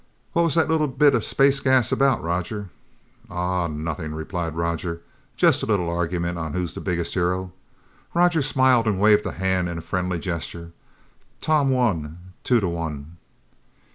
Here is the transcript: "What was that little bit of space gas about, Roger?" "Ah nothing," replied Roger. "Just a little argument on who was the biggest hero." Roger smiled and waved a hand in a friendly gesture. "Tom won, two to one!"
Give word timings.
"What 0.33 0.41
was 0.41 0.55
that 0.55 0.67
little 0.67 0.87
bit 0.87 1.13
of 1.13 1.23
space 1.23 1.59
gas 1.59 1.91
about, 1.91 2.23
Roger?" 2.23 2.69
"Ah 3.29 3.67
nothing," 3.67 4.15
replied 4.15 4.55
Roger. 4.55 4.99
"Just 5.37 5.61
a 5.61 5.67
little 5.67 5.91
argument 5.95 6.39
on 6.39 6.53
who 6.53 6.61
was 6.61 6.73
the 6.73 6.81
biggest 6.81 7.13
hero." 7.13 7.51
Roger 8.15 8.41
smiled 8.41 8.87
and 8.87 8.99
waved 8.99 9.27
a 9.27 9.31
hand 9.33 9.69
in 9.69 9.77
a 9.77 9.81
friendly 9.81 10.17
gesture. 10.17 10.71
"Tom 11.39 11.69
won, 11.69 12.33
two 12.43 12.59
to 12.59 12.67
one!" 12.67 13.17